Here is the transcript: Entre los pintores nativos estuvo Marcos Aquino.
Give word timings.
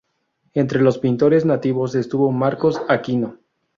Entre 0.55 0.81
los 0.81 0.97
pintores 0.97 1.45
nativos 1.45 1.93
estuvo 1.93 2.31
Marcos 2.31 2.81
Aquino. 2.89 3.37